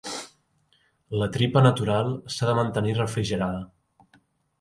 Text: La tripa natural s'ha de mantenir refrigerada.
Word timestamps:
La 1.23 1.27
tripa 1.35 1.63
natural 1.65 2.09
s'ha 2.37 2.47
de 2.51 2.55
mantenir 2.61 2.97
refrigerada. 3.01 4.17